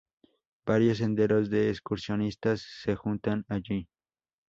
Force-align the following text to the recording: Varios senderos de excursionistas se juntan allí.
Varios 0.65 0.97
senderos 0.97 1.51
de 1.51 1.69
excursionistas 1.69 2.65
se 2.81 2.95
juntan 2.95 3.45
allí. 3.47 3.87